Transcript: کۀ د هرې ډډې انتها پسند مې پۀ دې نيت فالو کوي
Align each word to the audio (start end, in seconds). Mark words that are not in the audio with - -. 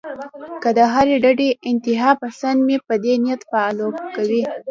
کۀ 0.63 0.69
د 0.77 0.79
هرې 0.93 1.15
ډډې 1.23 1.49
انتها 1.69 2.09
پسند 2.21 2.59
مې 2.67 2.77
پۀ 2.85 2.95
دې 3.03 3.13
نيت 3.23 3.41
فالو 3.51 3.87
کوي 4.15 4.43